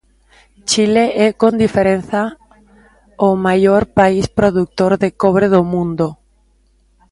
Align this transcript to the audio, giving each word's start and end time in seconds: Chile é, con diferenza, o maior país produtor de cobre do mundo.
Chile 0.69 1.05
é, 1.25 1.27
con 1.41 1.53
diferenza, 1.63 2.21
o 3.27 3.29
maior 3.47 3.83
país 3.99 4.25
produtor 4.39 4.91
de 5.03 5.09
cobre 5.21 5.47
do 5.55 5.61
mundo. 5.73 6.07